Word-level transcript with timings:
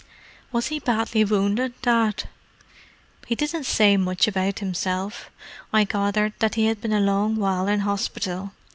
"Was 0.51 0.69
he 0.69 0.79
badly 0.79 1.23
wounded, 1.23 1.79
Dad?" 1.83 2.27
"He 3.27 3.35
didn't 3.35 3.65
say 3.65 3.97
much 3.97 4.27
about 4.27 4.57
himself. 4.57 5.29
I 5.71 5.83
gathered 5.83 6.33
that 6.39 6.55
he 6.55 6.65
had 6.65 6.81
been 6.81 6.91
a 6.91 6.99
long 6.99 7.35
while 7.35 7.67
in 7.67 7.81
hospital. 7.81 8.51